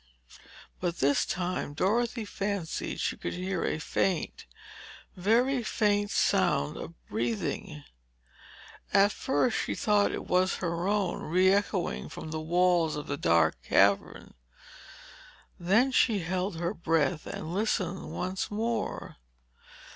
But 0.79 0.97
this 0.97 1.27
time 1.27 1.75
Dorothy 1.75 2.25
fancied 2.25 2.99
she 2.99 3.17
could 3.17 3.33
hear 3.35 3.63
a 3.63 3.77
faint, 3.77 4.47
very 5.15 5.61
faint 5.61 6.09
sound 6.09 6.75
of 6.75 6.95
breathing. 7.07 7.83
At 8.91 9.11
first 9.11 9.55
she 9.55 9.75
thought 9.75 10.11
it 10.11 10.25
was 10.25 10.55
her 10.55 10.87
own, 10.87 11.21
reechoing 11.21 12.09
from 12.09 12.31
the 12.31 12.41
walls 12.41 12.95
of 12.95 13.05
the 13.05 13.15
dark 13.15 13.61
cavern. 13.61 14.33
Then 15.59 15.91
she 15.91 16.17
held 16.17 16.55
her 16.55 16.73
breath 16.73 17.27
and 17.27 17.53
listened 17.53 18.11
once 18.11 18.49
more. 18.49 19.17